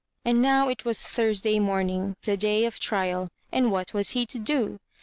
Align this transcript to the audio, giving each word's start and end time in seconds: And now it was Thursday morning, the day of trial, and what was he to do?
And 0.25 0.41
now 0.41 0.67
it 0.67 0.83
was 0.83 0.97
Thursday 0.99 1.59
morning, 1.59 2.15
the 2.23 2.35
day 2.35 2.65
of 2.65 2.79
trial, 2.79 3.27
and 3.51 3.69
what 3.71 3.93
was 3.93 4.09
he 4.17 4.25
to 4.25 4.39
do? 4.39 4.79